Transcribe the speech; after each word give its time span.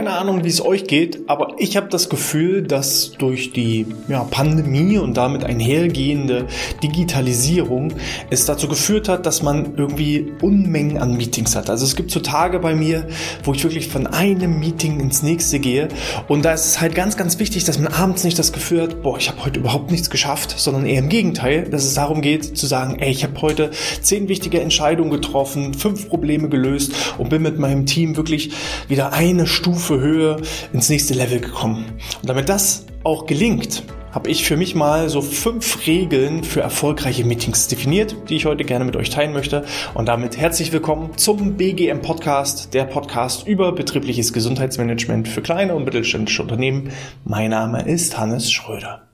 Keine 0.00 0.12
Ahnung, 0.12 0.44
wie 0.44 0.48
es 0.48 0.64
euch 0.64 0.84
geht, 0.84 1.28
aber 1.28 1.56
ich 1.58 1.76
habe 1.76 1.88
das 1.90 2.08
Gefühl, 2.08 2.62
dass 2.62 3.12
durch 3.18 3.52
die 3.52 3.84
ja, 4.08 4.24
Pandemie 4.24 4.96
und 4.96 5.18
damit 5.18 5.44
einhergehende 5.44 6.46
Digitalisierung 6.82 7.92
es 8.30 8.46
dazu 8.46 8.66
geführt 8.66 9.10
hat, 9.10 9.26
dass 9.26 9.42
man 9.42 9.74
irgendwie 9.76 10.32
Unmengen 10.40 10.96
an 10.96 11.18
Meetings 11.18 11.54
hat. 11.54 11.68
Also 11.68 11.84
es 11.84 11.96
gibt 11.96 12.12
so 12.12 12.20
Tage 12.20 12.60
bei 12.60 12.74
mir, 12.74 13.08
wo 13.44 13.52
ich 13.52 13.62
wirklich 13.62 13.88
von 13.88 14.06
einem 14.06 14.58
Meeting 14.58 15.00
ins 15.00 15.22
nächste 15.22 15.58
gehe 15.58 15.88
und 16.28 16.46
da 16.46 16.54
ist 16.54 16.64
es 16.64 16.80
halt 16.80 16.94
ganz, 16.94 17.18
ganz 17.18 17.38
wichtig, 17.38 17.64
dass 17.64 17.78
man 17.78 17.92
abends 17.92 18.24
nicht 18.24 18.38
das 18.38 18.54
Gefühl 18.54 18.80
hat, 18.80 19.02
boah, 19.02 19.18
ich 19.18 19.28
habe 19.28 19.44
heute 19.44 19.60
überhaupt 19.60 19.90
nichts 19.90 20.08
geschafft, 20.08 20.54
sondern 20.56 20.86
eher 20.86 21.00
im 21.00 21.10
Gegenteil, 21.10 21.68
dass 21.68 21.84
es 21.84 21.92
darum 21.92 22.22
geht 22.22 22.56
zu 22.56 22.66
sagen, 22.66 23.00
ey, 23.00 23.10
ich 23.10 23.22
habe 23.22 23.38
heute 23.42 23.70
zehn 24.00 24.28
wichtige 24.28 24.62
Entscheidungen 24.62 25.10
getroffen, 25.10 25.74
fünf 25.74 26.08
Probleme 26.08 26.48
gelöst 26.48 26.94
und 27.18 27.28
bin 27.28 27.42
mit 27.42 27.58
meinem 27.58 27.84
Team 27.84 28.16
wirklich 28.16 28.52
wieder 28.88 29.12
eine 29.12 29.46
Stunde 29.46 29.89
Stufe 29.90 30.00
Höhe 30.00 30.36
ins 30.72 30.88
nächste 30.88 31.14
Level 31.14 31.40
gekommen. 31.40 31.84
Und 32.20 32.28
damit 32.28 32.48
das 32.48 32.86
auch 33.02 33.26
gelingt, 33.26 33.82
habe 34.12 34.30
ich 34.30 34.44
für 34.44 34.56
mich 34.56 34.76
mal 34.76 35.08
so 35.08 35.20
fünf 35.20 35.84
Regeln 35.86 36.44
für 36.44 36.60
erfolgreiche 36.60 37.24
Meetings 37.24 37.66
definiert, 37.66 38.14
die 38.28 38.36
ich 38.36 38.46
heute 38.46 38.64
gerne 38.64 38.84
mit 38.84 38.94
euch 38.94 39.10
teilen 39.10 39.32
möchte. 39.32 39.64
Und 39.94 40.06
damit 40.06 40.36
herzlich 40.36 40.72
willkommen 40.72 41.16
zum 41.16 41.56
BGM 41.56 42.02
Podcast, 42.02 42.72
der 42.72 42.84
Podcast 42.84 43.48
über 43.48 43.72
betriebliches 43.72 44.32
Gesundheitsmanagement 44.32 45.26
für 45.26 45.42
kleine 45.42 45.74
und 45.74 45.84
mittelständische 45.84 46.42
Unternehmen. 46.42 46.92
Mein 47.24 47.50
Name 47.50 47.82
ist 47.82 48.16
Hannes 48.16 48.52
Schröder. 48.52 49.09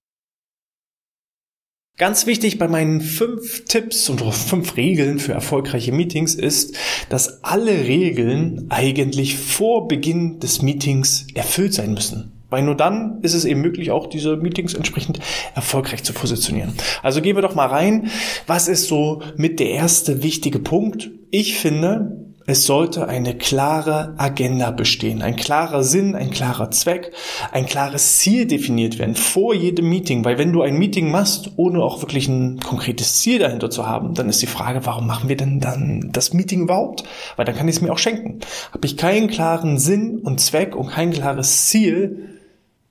Ganz 1.99 2.27
wichtig 2.27 2.59
bei 2.59 2.69
meinen 2.69 3.01
fünf 3.01 3.65
Tipps 3.65 4.11
und 4.11 4.21
fünf 4.21 4.77
Regeln 4.77 5.19
für 5.19 5.33
erfolgreiche 5.33 5.93
Meetings 5.93 6.35
ist, 6.35 6.77
dass 7.09 7.43
alle 7.43 7.71
Regeln 7.71 8.67
eigentlich 8.69 9.39
vor 9.39 9.89
Beginn 9.89 10.39
des 10.39 10.61
Meetings 10.61 11.27
erfüllt 11.33 11.73
sein 11.73 11.95
müssen. 11.95 12.33
Weil 12.51 12.65
nur 12.65 12.75
dann 12.75 13.21
ist 13.23 13.33
es 13.33 13.47
eben 13.47 13.63
möglich, 13.63 13.93
auch 13.93 14.09
diese 14.09 14.37
Meetings 14.37 14.75
entsprechend 14.75 15.21
erfolgreich 15.55 16.05
zu 16.05 16.13
positionieren. 16.13 16.75
Also 17.03 17.23
gehen 17.23 17.35
wir 17.35 17.43
doch 17.43 17.55
mal 17.55 17.67
rein. 17.67 18.11
Was 18.47 18.69
ist 18.69 18.89
so 18.89 19.23
mit 19.39 19.59
der 19.59 19.71
erste 19.71 20.23
wichtige 20.23 20.59
Punkt? 20.59 21.11
Ich 21.31 21.59
finde, 21.59 22.26
es 22.47 22.65
sollte 22.65 23.09
eine 23.09 23.37
klare 23.37 24.15
Agenda 24.19 24.71
bestehen, 24.71 25.21
ein 25.21 25.35
klarer 25.35 25.83
Sinn, 25.83 26.15
ein 26.15 26.31
klarer 26.31 26.71
Zweck, 26.71 27.13
ein 27.51 27.67
klares 27.67 28.19
Ziel 28.19 28.47
definiert 28.47 28.99
werden 28.99 29.17
vor 29.17 29.53
jedem 29.53 29.89
Meeting. 29.89 30.25
Weil 30.25 30.39
wenn 30.39 30.53
du 30.53 30.63
ein 30.63 30.79
Meeting 30.79 31.11
machst, 31.11 31.51
ohne 31.57 31.83
auch 31.83 32.03
wirklich 32.03 32.29
ein 32.29 32.61
konkretes 32.61 33.21
Ziel 33.21 33.41
dahinter 33.41 33.69
zu 33.69 33.87
haben, 33.89 34.15
dann 34.15 34.29
ist 34.29 34.43
die 34.43 34.47
Frage, 34.47 34.87
warum 34.87 35.09
machen 35.09 35.29
wir 35.29 35.37
denn 35.37 35.59
dann 35.59 36.11
das 36.13 36.33
Meeting 36.33 36.63
überhaupt? 36.63 37.03
Weil 37.35 37.45
dann 37.45 37.57
kann 37.57 37.67
ich 37.67 37.77
es 37.77 37.83
mir 37.83 37.93
auch 37.93 37.99
schenken. 37.99 38.39
Habe 38.73 38.87
ich 38.87 38.97
keinen 38.97 39.29
klaren 39.29 39.79
Sinn 39.79 40.21
und 40.21 40.41
Zweck 40.41 40.77
und 40.77 40.91
kein 40.91 41.11
klares 41.11 41.67
Ziel, 41.67 42.39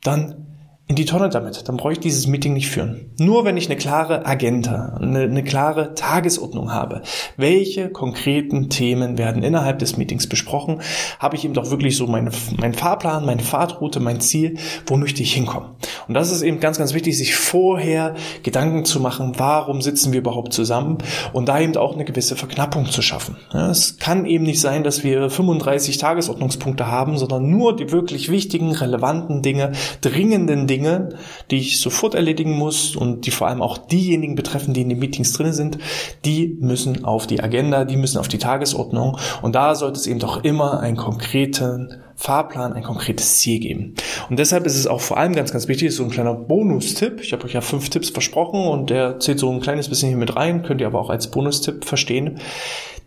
dann 0.04 0.46
in 0.88 0.96
die 0.96 1.06
Tonne 1.06 1.30
damit. 1.30 1.68
Dann 1.68 1.78
brauche 1.78 1.94
ich 1.94 2.00
dieses 2.00 2.28
Meeting 2.28 2.54
nicht 2.54 2.70
führen. 2.70 3.10
Nur 3.18 3.44
wenn 3.44 3.58
ich 3.58 3.66
eine 3.66 3.76
klare 3.76 4.28
Agenda, 4.28 4.98
eine, 5.02 5.22
eine, 5.22 5.44
klare 5.44 5.96
Tagesordnung 5.96 6.72
habe, 6.72 7.02
welche 7.38 7.90
konkreten 7.90 8.70
Themen 8.70 9.18
werden 9.18 9.42
innerhalb 9.42 9.80
des 9.80 9.98
Meetings 9.98 10.28
besprochen, 10.28 10.82
habe 11.18 11.36
ich 11.36 11.44
eben 11.44 11.56
doch 11.56 11.72
wirklich 11.72 11.98
so 11.98 12.06
meine, 12.06 12.30
meinen 12.58 12.76
Fahrplan, 12.76 13.26
meine 13.26 13.42
Fahrtroute, 13.42 14.00
mein 14.00 14.22
Ziel, 14.22 14.60
wo 14.86 14.96
möchte 14.96 15.24
ich 15.24 15.34
hinkommen. 15.34 15.70
Und 16.08 16.14
das 16.14 16.32
ist 16.32 16.44
eben 16.44 16.60
ganz, 16.60 16.78
ganz 16.78 16.94
wichtig, 16.94 17.18
sich 17.18 17.34
vorher 17.34 18.14
Gedanken 18.44 18.86
zu 18.86 19.00
machen, 19.00 19.34
warum 19.38 19.82
sitzen 19.82 20.12
wir 20.12 20.20
überhaupt 20.20 20.54
zusammen 20.54 21.00
und 21.34 21.50
da 21.50 21.60
eben 21.60 21.76
auch 21.78 21.96
eine 21.96 22.06
gewisse 22.06 22.36
Verknappung 22.36 22.86
zu 22.92 23.02
schaffen. 23.02 23.38
Ja, 23.52 23.72
es 23.72 23.98
kann 23.98 24.26
eben 24.26 24.44
nicht 24.44 24.62
sein, 24.62 24.84
dass 24.84 25.04
wir 25.04 25.32
35 25.32 25.98
Tagesordnungspunkte 25.98 26.86
haben, 26.86 27.18
sondern 27.18 27.50
nur 27.50 27.76
die 27.76 27.92
wirklich 27.92 28.30
wichtigen, 28.30 28.72
relevanten 28.72 29.42
Dinge, 29.42 29.72
dringenden 30.02 30.68
Dinge, 30.68 30.75
Dinge, 30.76 31.10
die 31.52 31.58
ich 31.58 31.80
sofort 31.80 32.16
erledigen 32.16 32.58
muss 32.58 32.98
und 32.98 33.26
die 33.26 33.32
vor 33.32 33.48
allem 33.48 33.62
auch 33.62 33.78
diejenigen 33.78 34.36
betreffen, 34.36 34.74
die 34.74 34.82
in 34.82 34.90
den 34.90 35.00
Meetings 35.00 35.32
drin 35.32 35.54
sind, 35.54 35.78
die 36.26 36.58
müssen 36.60 37.06
auf 37.06 37.28
die 37.28 37.42
Agenda, 37.42 37.86
die 37.86 37.96
müssen 37.96 38.18
auf 38.18 38.28
die 38.28 38.38
Tagesordnung 38.38 39.18
und 39.42 39.56
da 39.56 39.76
sollte 39.76 40.00
es 40.00 40.08
eben 40.08 40.20
doch 40.20 40.44
immer 40.44 40.82
einen 40.82 40.98
konkreten 40.98 42.02
Fahrplan, 42.18 42.74
ein 42.74 42.84
konkretes 42.84 43.38
Ziel 43.38 43.60
geben. 43.60 43.94
Und 44.30 44.40
deshalb 44.40 44.66
ist 44.66 44.76
es 44.76 44.88
auch 44.88 45.02
vor 45.02 45.18
allem 45.18 45.34
ganz, 45.34 45.52
ganz 45.52 45.68
wichtig, 45.68 45.94
so 45.94 46.04
ein 46.04 46.10
kleiner 46.10 46.34
Bonustipp. 46.34 47.22
Ich 47.22 47.34
habe 47.34 47.46
euch 47.46 47.54
ja 47.54 47.62
fünf 47.62 47.90
Tipps 47.90 48.10
versprochen 48.10 48.68
und 48.68 48.90
der 48.90 49.20
zählt 49.20 49.40
so 49.40 49.50
ein 49.52 49.62
kleines 49.62 49.90
bisschen 49.90 50.10
hier 50.10 50.18
mit 50.18 50.36
rein, 50.36 50.64
könnt 50.64 50.82
ihr 50.82 50.88
aber 50.88 51.00
auch 51.00 51.10
als 51.10 51.32
Bonustipp 51.32 51.86
verstehen. 51.86 52.40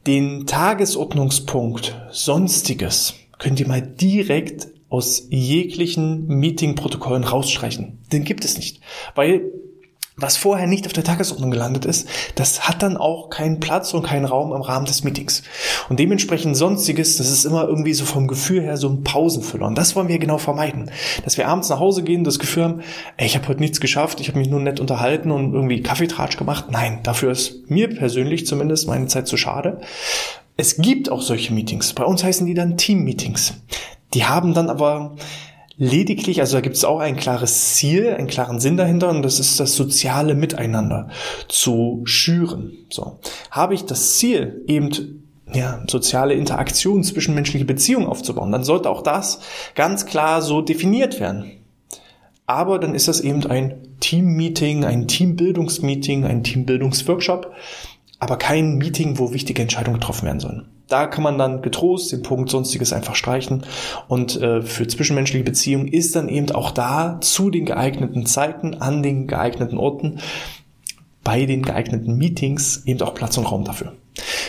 Den 0.07 0.47
Tagesordnungspunkt 0.47 2.01
Sonstiges 2.11 3.15
könnt 3.39 3.61
ihr 3.61 3.69
mal 3.69 3.83
direkt 3.83 4.69
aus 4.89 5.27
jeglichen 5.31 6.27
Meetingprotokollen 6.27 7.25
rausstreichen. 7.25 7.99
Den 8.13 8.25
gibt 8.25 8.45
es 8.45 8.57
nicht. 8.57 8.81
Weil 9.15 9.51
was 10.21 10.37
vorher 10.37 10.67
nicht 10.67 10.85
auf 10.87 10.93
der 10.93 11.05
Tagesordnung 11.05 11.53
gelandet 11.53 11.85
ist, 11.85 12.09
das 12.35 12.69
hat 12.69 12.83
dann 12.83 12.97
auch 12.97 13.31
keinen 13.31 13.61
Platz 13.61 13.95
und 13.95 14.03
keinen 14.03 14.25
Raum 14.25 14.53
im 14.53 14.63
Rahmen 14.63 14.85
des 14.85 15.05
Meetings. 15.05 15.45
Und 15.89 16.01
dementsprechend 16.01 16.57
sonstiges, 16.57 17.19
das 17.19 17.31
ist 17.31 17.45
immer 17.45 17.69
irgendwie 17.69 17.95
so 17.95 18.05
vom 18.05 18.27
Gefühl 18.27 18.63
her 18.63 18.77
so 18.77 18.89
ein 18.89 19.05
Pausenfüller. 19.05 19.67
Und 19.67 19.79
das 19.79 19.95
wollen 19.95 20.09
wir 20.09 20.19
genau 20.19 20.39
vermeiden. 20.39 20.91
Dass 21.25 21.37
wir 21.37 21.47
abends 21.47 21.69
nach 21.69 21.79
Hause 21.79 22.03
gehen, 22.03 22.25
das 22.25 22.41
Gefühl 22.41 22.65
haben, 22.65 22.81
ey, 23.17 23.27
ich 23.27 23.37
habe 23.37 23.47
heute 23.47 23.61
nichts 23.61 23.81
geschafft, 23.81 24.21
ich 24.21 24.29
habe 24.29 24.41
mich 24.41 24.49
nur 24.49 24.61
nett 24.61 24.81
unterhalten 24.81 25.31
und 25.31 25.55
irgendwie 25.55 25.83
Kaffeetratsch 25.83 26.37
gemacht. 26.37 26.67
Nein, 26.71 26.99
dafür 27.05 27.31
ist 27.31 27.71
mir 27.71 27.89
persönlich 27.89 28.45
zumindest 28.45 28.89
meine 28.89 29.07
Zeit 29.07 29.29
zu 29.29 29.37
schade. 29.37 29.81
Es 30.57 30.79
gibt 30.79 31.13
auch 31.13 31.23
solche 31.23 31.55
Meetings. 31.55 31.93
Bei 31.93 32.03
uns 32.03 32.25
heißen 32.25 32.45
die 32.45 32.55
dann 32.55 32.77
Team-Meetings. 32.77 33.55
Die 34.15 34.25
haben 34.25 34.55
dann 34.55 34.71
aber 34.71 35.17
lediglich, 35.77 36.41
also 36.41 36.57
da 36.57 36.61
gibt 36.61 36.77
es 36.77 36.85
auch 36.85 36.99
ein 36.99 37.17
klares 37.17 37.75
Ziel, 37.75 38.15
einen 38.15 38.27
klaren 38.27 38.61
Sinn 38.61 38.77
dahinter 38.77 39.11
und 39.11 39.23
das 39.23 39.39
ist 39.39 39.61
das 39.61 39.77
soziale 39.77 40.35
Miteinander 40.35 41.09
zu 41.49 42.03
schüren. 42.05 42.73
So. 42.91 43.19
Habe 43.51 43.75
ich 43.75 43.85
das 43.85 44.17
Ziel, 44.17 44.63
eben 44.67 45.25
ja, 45.55 45.83
soziale 45.89 46.35
Interaktion, 46.35 47.05
zwischenmenschliche 47.05 47.65
Beziehungen 47.65 48.07
aufzubauen, 48.07 48.53
dann 48.53 48.65
sollte 48.65 48.91
auch 48.91 49.03
das 49.03 49.41
ganz 49.75 50.05
klar 50.05 50.43
so 50.43 50.61
definiert 50.61 51.21
werden. 51.21 51.53
Aber 52.47 52.79
dann 52.79 52.95
ist 52.95 53.09
das 53.09 53.21
eben 53.21 53.47
ein 53.47 53.97
Team-Meeting, 54.01 54.85
ein 54.85 55.07
Teambildungsmeeting, 55.07 56.25
ein 56.25 56.43
Teambildungsworkshop, 56.43 57.53
aber 58.19 58.37
kein 58.37 58.77
Meeting, 58.77 59.19
wo 59.19 59.33
wichtige 59.33 59.63
Entscheidungen 59.63 60.01
getroffen 60.01 60.27
werden 60.27 60.41
sollen. 60.41 60.69
Da 60.89 61.07
kann 61.07 61.23
man 61.23 61.39
dann 61.39 61.63
getrost 61.63 62.13
den 62.13 62.23
Punkt 62.23 62.51
Sonstiges 62.51 62.93
einfach 62.93 63.15
streichen. 63.15 63.65
Und 64.09 64.41
äh, 64.41 64.63
für 64.63 64.89
zwischenmenschliche 64.89 65.45
Beziehungen 65.45 65.89
ist 65.89 66.17
dann 66.17 66.29
eben 66.29 66.51
auch 66.51 66.71
da 66.71 67.19
zu 67.21 67.51
den 67.51 67.67
geeigneten 67.67 68.27
Zeiten, 68.27 68.75
an 68.75 69.03
den 69.03 69.27
geeigneten 69.27 69.79
Orten, 69.79 70.21
bei 71.23 71.45
den 71.45 71.63
geeigneten 71.63 72.17
Meetings 72.17 72.85
eben 72.87 73.03
auch 73.03 73.15
Platz 73.15 73.37
und 73.37 73.45
Raum 73.45 73.65
dafür. 73.65 73.93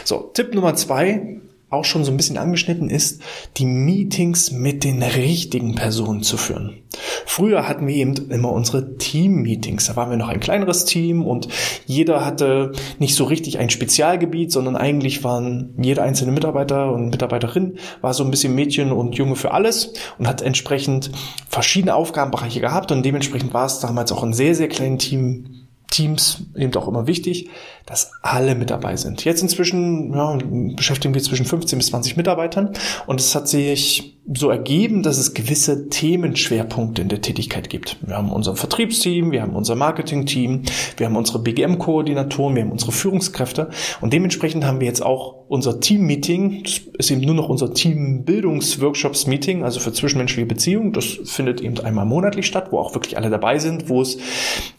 So, 0.05 0.31
Tipp 0.33 0.55
Nummer 0.55 0.75
zwei, 0.75 1.39
auch 1.69 1.85
schon 1.85 2.03
so 2.03 2.11
ein 2.11 2.17
bisschen 2.17 2.37
angeschnitten 2.37 2.89
ist, 2.89 3.21
die 3.57 3.65
Meetings 3.65 4.51
mit 4.51 4.83
den 4.83 5.03
richtigen 5.03 5.75
Personen 5.75 6.23
zu 6.23 6.37
führen. 6.37 6.83
Früher 7.25 7.67
hatten 7.67 7.85
wir 7.87 7.95
eben 7.95 8.31
immer 8.31 8.51
unsere 8.51 8.97
Team-Meetings. 8.97 9.85
Da 9.85 9.95
waren 9.95 10.09
wir 10.09 10.17
noch 10.17 10.29
ein 10.29 10.39
kleineres 10.39 10.85
Team 10.85 11.25
und 11.25 11.47
jeder 11.85 12.25
hatte 12.25 12.71
nicht 12.97 13.15
so 13.15 13.25
richtig 13.25 13.59
ein 13.59 13.69
Spezialgebiet, 13.69 14.51
sondern 14.51 14.75
eigentlich 14.75 15.23
waren 15.23 15.75
jeder 15.79 16.03
einzelne 16.03 16.31
Mitarbeiter 16.31 16.91
und 16.91 17.09
Mitarbeiterin 17.09 17.77
war 18.01 18.13
so 18.13 18.23
ein 18.23 18.31
bisschen 18.31 18.55
Mädchen 18.55 18.91
und 18.91 19.15
Junge 19.15 19.35
für 19.35 19.51
alles 19.51 19.93
und 20.17 20.27
hat 20.27 20.41
entsprechend 20.41 21.11
verschiedene 21.47 21.93
Aufgabenbereiche 21.93 22.61
gehabt 22.61 22.91
und 22.91 23.05
dementsprechend 23.05 23.53
war 23.53 23.67
es 23.67 23.79
damals 23.79 24.11
auch 24.11 24.23
ein 24.23 24.33
sehr, 24.33 24.55
sehr 24.55 24.67
kleines 24.67 25.05
Team 25.05 25.68
Teams 25.89 26.43
eben 26.55 26.73
auch 26.75 26.87
immer 26.87 27.07
wichtig, 27.07 27.49
dass 27.85 28.11
alle 28.21 28.55
mit 28.55 28.69
dabei 28.69 28.95
sind. 28.95 29.25
Jetzt 29.25 29.41
inzwischen 29.41 30.13
ja, 30.13 30.37
beschäftigen 30.75 31.13
wir 31.13 31.23
zwischen 31.23 31.45
15 31.45 31.79
bis 31.79 31.87
20 31.87 32.17
Mitarbeitern 32.17 32.73
und 33.07 33.19
es 33.19 33.33
hat 33.33 33.47
sich 33.47 34.18
so 34.31 34.49
ergeben, 34.49 35.01
dass 35.01 35.17
es 35.17 35.33
gewisse 35.33 35.89
Themenschwerpunkte 35.89 37.01
in 37.01 37.09
der 37.09 37.21
Tätigkeit 37.21 37.69
gibt. 37.69 37.97
Wir 38.05 38.15
haben 38.15 38.31
unser 38.31 38.55
Vertriebsteam, 38.55 39.31
wir 39.31 39.41
haben 39.41 39.55
unser 39.55 39.75
Marketingteam, 39.75 40.63
wir 40.97 41.07
haben 41.07 41.15
unsere 41.15 41.39
BGM-Koordinatoren, 41.39 42.55
wir 42.55 42.61
haben 42.63 42.71
unsere 42.71 42.91
Führungskräfte 42.91 43.69
und 44.01 44.13
dementsprechend 44.13 44.65
haben 44.65 44.79
wir 44.79 44.87
jetzt 44.87 45.03
auch 45.03 45.45
unser 45.47 45.79
Team-Meeting, 45.79 46.63
das 46.63 46.81
ist 46.97 47.11
eben 47.11 47.21
nur 47.21 47.33
noch 47.33 47.49
unser 47.49 47.73
Team-Bildungsworkshops-Meeting, 47.73 49.63
also 49.63 49.79
für 49.79 49.93
zwischenmenschliche 49.93 50.45
Beziehungen. 50.45 50.93
Das 50.93 51.05
findet 51.05 51.61
eben 51.61 51.79
einmal 51.79 52.05
monatlich 52.05 52.45
statt, 52.45 52.67
wo 52.71 52.77
auch 52.77 52.93
wirklich 52.93 53.17
alle 53.17 53.31
dabei 53.31 53.57
sind, 53.57 53.89
wo 53.89 54.01
es 54.01 54.19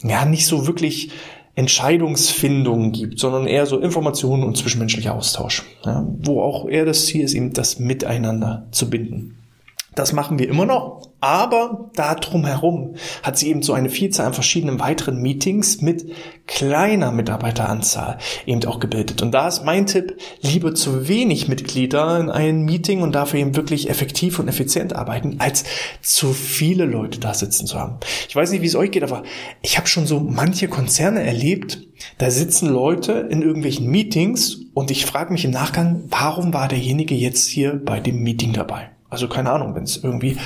ja 0.05 0.25
nicht 0.25 0.47
so 0.47 0.69
wirklich 0.69 1.11
Entscheidungsfindung 1.57 2.93
gibt, 2.93 3.19
sondern 3.19 3.49
eher 3.49 3.67
so 3.67 3.81
Informationen 3.81 4.45
und 4.45 4.57
zwischenmenschlicher 4.57 5.15
Austausch, 5.15 5.65
ja, 5.85 6.07
wo 6.21 6.41
auch 6.41 6.69
eher 6.69 6.85
das 6.85 7.07
Ziel 7.07 7.23
ist, 7.23 7.35
eben 7.35 7.53
das 7.53 7.81
Miteinander 7.81 8.69
zu 8.71 8.89
binden. 8.89 9.40
Das 9.97 10.13
machen 10.13 10.39
wir 10.39 10.49
immer 10.49 10.67
noch, 10.67 11.11
aber 11.21 11.91
da 11.95 12.15
drumherum 12.15 12.95
hat 13.25 13.37
sie 13.37 13.49
eben 13.49 13.63
so 13.63 13.73
eine 13.73 13.91
Vielzahl 13.91 14.27
an 14.27 14.35
verschiedenen 14.35 14.79
weiteren 14.79 15.21
Meetings 15.21 15.83
mit 15.83 16.13
kleiner 16.47 17.11
Mitarbeiteranzahl 17.11 18.19
eben 18.47 18.65
auch 18.67 18.79
gebildet. 18.79 19.21
Und 19.21 19.33
da 19.33 19.49
ist 19.49 19.65
mein 19.65 19.87
Tipp, 19.87 20.17
lieber 20.43 20.77
zu 20.77 21.09
wenig 21.09 21.49
Mitglieder 21.49 22.21
in 22.21 22.31
einem 22.31 22.65
Meeting 22.65 23.03
und 23.03 23.17
dafür 23.17 23.41
eben 23.41 23.57
wirklich 23.57 23.91
effektiv 23.91 24.39
und 24.39 24.47
effizient 24.47 24.95
arbeiten, 24.95 25.37
als 25.41 25.65
zu 26.03 26.33
viele 26.33 26.85
Leute 26.85 27.19
da 27.19 27.35
sitzen 27.35 27.67
zu 27.67 27.79
haben. 27.79 27.99
Ich 28.29 28.37
weiß 28.37 28.53
nicht, 28.53 28.63
wie 28.63 28.67
es 28.67 28.77
euch 28.77 28.93
geht, 28.93 29.03
aber 29.03 29.25
ich 29.61 29.77
habe 29.77 29.89
schon 29.89 30.07
so 30.07 30.21
manche 30.21 30.69
Konzerne 30.69 31.25
erlebt, 31.25 31.81
da 32.19 32.31
sitzen 32.31 32.69
Leute 32.69 33.29
in 33.29 33.43
irgendwelchen 33.43 33.89
Meetings 33.89 34.57
und 34.73 34.93
ich 34.93 35.05
frage 35.05 35.33
mich 35.33 35.45
im 35.45 35.51
Nachgang, 35.51 36.05
warum 36.09 36.55
war 36.55 36.69
derjenige 36.69 37.17
jetzt 37.17 37.49
hier 37.49 37.73
bei 37.85 37.99
dem 37.99 38.23
Meeting 38.23 38.53
dabei? 38.53 38.91
Also 39.11 39.29
keine 39.29 39.51
Ahnung, 39.51 39.75
wenn 39.75 39.83
es 39.83 39.97
irgendwie 39.97 40.39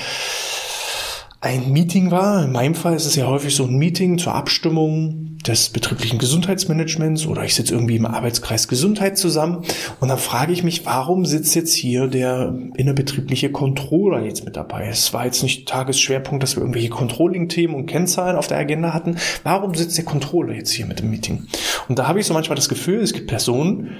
ein 1.45 1.71
Meeting 1.71 2.09
war. 2.09 2.43
In 2.43 2.51
meinem 2.51 2.73
Fall 2.73 2.95
ist 2.95 3.05
es 3.05 3.15
ja 3.15 3.27
häufig 3.27 3.55
so 3.55 3.65
ein 3.65 3.77
Meeting 3.77 4.17
zur 4.17 4.33
Abstimmung 4.33 5.37
des 5.45 5.69
betrieblichen 5.69 6.17
Gesundheitsmanagements 6.17 7.27
oder 7.27 7.43
ich 7.43 7.53
sitze 7.53 7.75
irgendwie 7.75 7.97
im 7.97 8.07
Arbeitskreis 8.07 8.67
Gesundheit 8.67 9.19
zusammen 9.19 9.63
und 9.99 10.07
dann 10.07 10.17
frage 10.17 10.51
ich 10.51 10.63
mich, 10.63 10.87
warum 10.87 11.23
sitzt 11.23 11.53
jetzt 11.53 11.75
hier 11.75 12.07
der 12.07 12.57
innerbetriebliche 12.75 13.51
Controller 13.51 14.25
jetzt 14.25 14.43
mit 14.43 14.55
dabei? 14.55 14.87
Es 14.87 15.13
war 15.13 15.25
jetzt 15.25 15.43
nicht 15.43 15.67
Tagesschwerpunkt, 15.67 16.41
dass 16.41 16.55
wir 16.55 16.61
irgendwelche 16.61 16.89
Controlling-Themen 16.89 17.75
und 17.75 17.85
Kennzahlen 17.85 18.37
auf 18.37 18.47
der 18.47 18.57
Agenda 18.57 18.91
hatten. 18.91 19.17
Warum 19.43 19.75
sitzt 19.75 19.97
der 19.97 20.05
Controller 20.05 20.55
jetzt 20.55 20.71
hier 20.71 20.87
mit 20.87 20.97
dem 20.97 21.11
Meeting? 21.11 21.45
Und 21.87 21.99
da 21.99 22.07
habe 22.07 22.19
ich 22.19 22.25
so 22.25 22.33
manchmal 22.33 22.55
das 22.55 22.69
Gefühl, 22.69 23.01
es 23.01 23.13
gibt 23.13 23.27
Personen, 23.27 23.91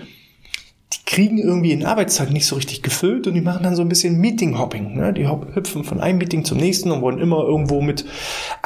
kriegen 1.06 1.38
irgendwie 1.38 1.69
den 1.69 1.86
Arbeitstag 1.86 2.31
nicht 2.31 2.48
so 2.48 2.56
richtig 2.56 2.81
gefüllt 2.81 3.28
und 3.28 3.36
die 3.36 3.42
machen 3.42 3.63
dann 3.63 3.75
so 3.75 3.84
ein 3.84 3.90
bisschen 3.90 4.19
Meeting-Hopping. 4.19 4.96
Ne? 4.96 5.13
Die 5.13 5.28
hüpfen 5.28 5.84
von 5.84 6.00
einem 6.00 6.18
Meeting 6.18 6.44
zum 6.44 6.57
nächsten 6.57 6.92
und 6.92 7.02
wollen 7.02 7.19
immer 7.19 7.44
irgendwo 7.44 7.81
mit 7.81 8.06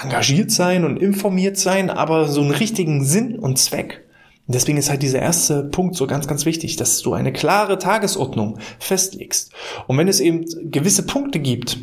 engagiert 0.01 0.49
sein 0.51 0.85
und 0.85 0.97
informiert 0.97 1.57
sein, 1.57 1.89
aber 1.89 2.27
so 2.27 2.41
einen 2.41 2.51
richtigen 2.51 3.03
Sinn 3.03 3.37
und 3.37 3.57
Zweck. 3.57 4.05
Deswegen 4.47 4.79
ist 4.79 4.89
halt 4.89 5.03
dieser 5.03 5.19
erste 5.19 5.63
Punkt 5.63 5.95
so 5.95 6.07
ganz, 6.07 6.27
ganz 6.27 6.45
wichtig, 6.45 6.75
dass 6.75 7.01
du 7.01 7.13
eine 7.13 7.31
klare 7.31 7.77
Tagesordnung 7.77 8.57
festlegst. 8.79 9.51
Und 9.85 9.97
wenn 9.99 10.07
es 10.07 10.19
eben 10.19 10.45
gewisse 10.71 11.05
Punkte 11.05 11.39
gibt, 11.39 11.77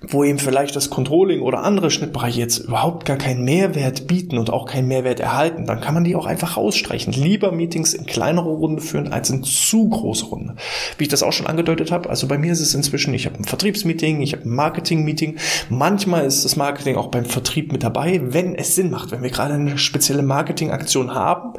wo 0.00 0.24
eben 0.24 0.38
vielleicht 0.38 0.76
das 0.76 0.90
Controlling 0.90 1.40
oder 1.40 1.62
andere 1.62 1.90
Schnittbereiche 1.90 2.40
jetzt 2.40 2.58
überhaupt 2.58 3.04
gar 3.04 3.16
keinen 3.16 3.44
Mehrwert 3.44 4.06
bieten 4.06 4.38
und 4.38 4.50
auch 4.50 4.66
keinen 4.66 4.88
Mehrwert 4.88 5.20
erhalten, 5.20 5.66
dann 5.66 5.80
kann 5.80 5.94
man 5.94 6.04
die 6.04 6.16
auch 6.16 6.26
einfach 6.26 6.56
rausstreichen. 6.56 7.12
Lieber 7.12 7.52
Meetings 7.52 7.94
in 7.94 8.06
kleinere 8.06 8.48
Runden 8.48 8.80
führen 8.80 9.12
als 9.12 9.30
in 9.30 9.42
zu 9.44 9.88
große 9.88 10.26
Runde. 10.26 10.56
Wie 10.98 11.04
ich 11.04 11.08
das 11.08 11.22
auch 11.22 11.32
schon 11.32 11.46
angedeutet 11.46 11.90
habe, 11.90 12.10
also 12.10 12.26
bei 12.26 12.38
mir 12.38 12.52
ist 12.52 12.60
es 12.60 12.74
inzwischen, 12.74 13.14
ich 13.14 13.26
habe 13.26 13.38
ein 13.38 13.44
Vertriebsmeeting, 13.44 14.20
ich 14.20 14.32
habe 14.32 14.44
ein 14.44 14.54
Marketingmeeting. 14.54 15.36
Manchmal 15.70 16.26
ist 16.26 16.44
das 16.44 16.56
Marketing 16.56 16.96
auch 16.96 17.08
beim 17.08 17.24
Vertrieb 17.24 17.72
mit 17.72 17.82
dabei, 17.82 18.20
wenn 18.22 18.54
es 18.54 18.74
Sinn 18.74 18.90
macht, 18.90 19.10
wenn 19.10 19.22
wir 19.22 19.30
gerade 19.30 19.54
eine 19.54 19.78
spezielle 19.78 20.22
Marketingaktion 20.22 21.14
haben 21.14 21.54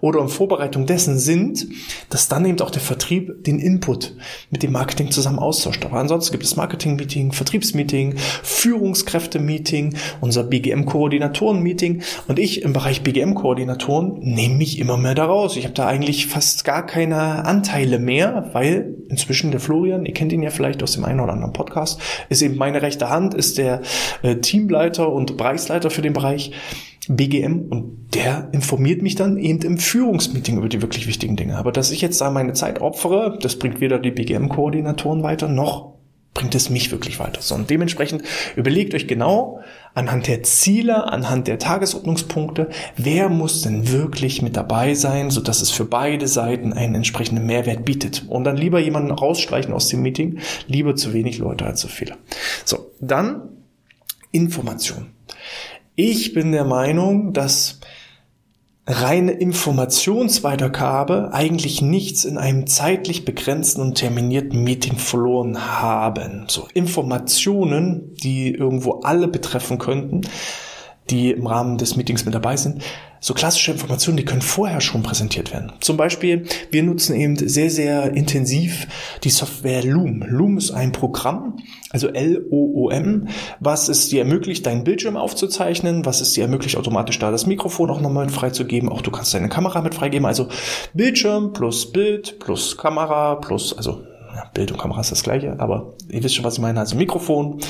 oder 0.00 0.20
in 0.20 0.28
Vorbereitung 0.28 0.86
dessen 0.86 1.18
sind, 1.18 1.66
dass 2.10 2.28
dann 2.28 2.44
eben 2.44 2.60
auch 2.60 2.70
der 2.70 2.82
Vertrieb 2.82 3.44
den 3.44 3.58
Input 3.58 4.14
mit 4.50 4.62
dem 4.62 4.72
Marketing 4.72 5.10
zusammen 5.10 5.38
austauscht. 5.38 5.84
Aber 5.84 5.98
ansonsten 5.98 6.32
gibt 6.32 6.44
es 6.44 6.56
Marketingmeeting, 6.56 7.32
Vertriebsmeeting, 7.32 7.75
Meeting, 7.76 8.14
Führungskräfte-Meeting, 8.16 9.94
unser 10.20 10.44
BGM-Koordinatoren-Meeting 10.44 12.02
und 12.26 12.38
ich 12.38 12.62
im 12.62 12.72
Bereich 12.72 13.02
BGM-Koordinatoren 13.02 14.18
nehme 14.20 14.56
mich 14.56 14.78
immer 14.78 14.96
mehr 14.96 15.14
daraus. 15.14 15.56
Ich 15.56 15.64
habe 15.64 15.74
da 15.74 15.86
eigentlich 15.86 16.26
fast 16.26 16.64
gar 16.64 16.84
keine 16.84 17.44
Anteile 17.44 17.98
mehr, 17.98 18.50
weil 18.52 18.96
inzwischen 19.08 19.50
der 19.50 19.60
Florian, 19.60 20.06
ihr 20.06 20.14
kennt 20.14 20.32
ihn 20.32 20.42
ja 20.42 20.50
vielleicht 20.50 20.82
aus 20.82 20.92
dem 20.92 21.04
einen 21.04 21.20
oder 21.20 21.32
anderen 21.32 21.52
Podcast, 21.52 22.00
ist 22.28 22.42
eben 22.42 22.56
meine 22.56 22.82
rechte 22.82 23.10
Hand, 23.10 23.34
ist 23.34 23.58
der 23.58 23.82
äh, 24.22 24.36
Teamleiter 24.36 25.12
und 25.12 25.36
Bereichsleiter 25.36 25.90
für 25.90 26.02
den 26.02 26.12
Bereich. 26.12 26.52
BGM 27.08 27.66
und 27.70 28.14
der 28.14 28.48
informiert 28.52 29.02
mich 29.02 29.14
dann 29.14 29.36
eben 29.36 29.62
im 29.62 29.78
Führungsmeeting 29.78 30.58
über 30.58 30.68
die 30.68 30.82
wirklich 30.82 31.06
wichtigen 31.06 31.36
Dinge. 31.36 31.56
Aber 31.56 31.70
dass 31.70 31.90
ich 31.90 32.00
jetzt 32.00 32.20
da 32.20 32.30
meine 32.30 32.52
Zeit 32.52 32.80
opfere, 32.80 33.38
das 33.40 33.58
bringt 33.58 33.80
weder 33.80 33.98
die 33.98 34.10
BGM-Koordinatoren 34.10 35.22
weiter, 35.22 35.48
noch 35.48 35.95
bringt 36.36 36.54
es 36.54 36.68
mich 36.68 36.92
wirklich 36.92 37.18
weiter. 37.18 37.40
So, 37.40 37.54
und 37.54 37.70
dementsprechend 37.70 38.22
überlegt 38.56 38.94
euch 38.94 39.08
genau 39.08 39.62
anhand 39.94 40.26
der 40.26 40.42
Ziele, 40.42 41.10
anhand 41.10 41.48
der 41.48 41.58
Tagesordnungspunkte, 41.58 42.68
wer 42.94 43.30
muss 43.30 43.62
denn 43.62 43.90
wirklich 43.90 44.42
mit 44.42 44.54
dabei 44.54 44.92
sein, 44.92 45.30
so 45.30 45.40
dass 45.40 45.62
es 45.62 45.70
für 45.70 45.86
beide 45.86 46.28
Seiten 46.28 46.74
einen 46.74 46.94
entsprechenden 46.94 47.46
Mehrwert 47.46 47.86
bietet. 47.86 48.26
Und 48.28 48.44
dann 48.44 48.58
lieber 48.58 48.78
jemanden 48.78 49.12
rausstreichen 49.12 49.72
aus 49.72 49.88
dem 49.88 50.02
Meeting, 50.02 50.40
lieber 50.66 50.94
zu 50.94 51.14
wenig 51.14 51.38
Leute 51.38 51.64
als 51.64 51.80
zu 51.80 51.88
viele. 51.88 52.18
So, 52.66 52.90
dann 53.00 53.48
Information. 54.30 55.12
Ich 55.94 56.34
bin 56.34 56.52
der 56.52 56.66
Meinung, 56.66 57.32
dass 57.32 57.80
reine 58.86 59.32
Informationsweitergabe 59.32 61.30
eigentlich 61.32 61.82
nichts 61.82 62.24
in 62.24 62.38
einem 62.38 62.66
zeitlich 62.68 63.24
begrenzten 63.24 63.80
und 63.80 63.96
terminierten 63.96 64.62
Meeting 64.62 64.96
verloren 64.96 65.80
haben. 65.80 66.44
So 66.48 66.68
Informationen, 66.72 68.14
die 68.14 68.54
irgendwo 68.54 69.00
alle 69.00 69.26
betreffen 69.26 69.78
könnten, 69.78 70.20
die 71.10 71.30
im 71.30 71.46
Rahmen 71.46 71.78
des 71.78 71.96
Meetings 71.96 72.24
mit 72.24 72.34
dabei 72.34 72.56
sind, 72.56 72.82
so 73.20 73.34
klassische 73.34 73.72
Informationen, 73.72 74.16
die 74.16 74.24
können 74.24 74.42
vorher 74.42 74.80
schon 74.80 75.02
präsentiert 75.02 75.52
werden. 75.52 75.72
Zum 75.80 75.96
Beispiel, 75.96 76.46
wir 76.70 76.82
nutzen 76.82 77.16
eben 77.16 77.36
sehr, 77.36 77.70
sehr 77.70 78.14
intensiv 78.14 78.86
die 79.24 79.30
Software 79.30 79.84
Loom. 79.84 80.24
Loom 80.28 80.58
ist 80.58 80.70
ein 80.70 80.92
Programm, 80.92 81.56
also 81.90 82.08
L-O-O-M, 82.08 83.28
was 83.58 83.88
es 83.88 84.08
dir 84.08 84.20
ermöglicht, 84.20 84.66
deinen 84.66 84.84
Bildschirm 84.84 85.16
aufzuzeichnen, 85.16 86.04
was 86.04 86.20
es 86.20 86.32
dir 86.32 86.42
ermöglicht, 86.42 86.76
automatisch 86.76 87.18
da 87.18 87.30
das 87.30 87.46
Mikrofon 87.46 87.90
auch 87.90 88.00
nochmal 88.00 88.28
freizugeben. 88.28 88.88
Auch 88.88 89.00
du 89.00 89.10
kannst 89.10 89.32
deine 89.34 89.48
Kamera 89.48 89.82
mit 89.82 89.94
freigeben. 89.94 90.26
Also 90.26 90.48
Bildschirm 90.92 91.52
plus 91.52 91.90
Bild 91.90 92.38
plus 92.38 92.76
Kamera 92.76 93.36
plus, 93.36 93.76
also 93.76 94.02
ja, 94.34 94.44
Bild 94.52 94.70
und 94.70 94.78
Kamera 94.78 95.00
ist 95.00 95.12
das 95.12 95.22
gleiche, 95.22 95.58
aber 95.58 95.94
ihr 96.10 96.22
wisst 96.22 96.34
schon, 96.34 96.44
was 96.44 96.54
ich 96.54 96.60
meine. 96.60 96.78
Also 96.78 96.96
Mikrofon, 96.96 97.60